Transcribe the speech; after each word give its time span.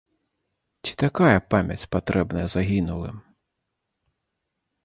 Ці 0.85 0.93
такая 1.03 1.39
памяць 1.55 1.87
патрэбная 1.97 2.47
загінулым? 2.57 3.17